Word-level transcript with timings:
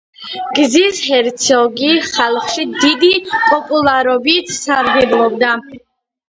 გიზის 0.59 1.01
ჰერცოგი 1.09 1.89
ხალხში 2.05 2.65
დიდი 2.85 3.11
პოპულარობით 3.35 4.51
სარგებლობდა. 4.57 5.55